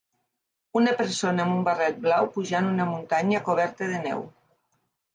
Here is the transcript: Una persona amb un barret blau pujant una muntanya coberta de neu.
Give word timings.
Una 0.79 0.93
persona 1.01 1.43
amb 1.45 1.57
un 1.57 1.61
barret 1.69 2.01
blau 2.07 2.31
pujant 2.39 2.73
una 2.73 2.91
muntanya 2.97 3.45
coberta 3.53 3.95
de 3.97 4.05
neu. 4.11 4.29